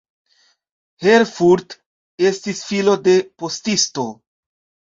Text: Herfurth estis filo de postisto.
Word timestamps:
Herfurth 1.05 1.75
estis 2.31 2.65
filo 2.73 2.99
de 3.07 3.17
postisto. 3.45 4.11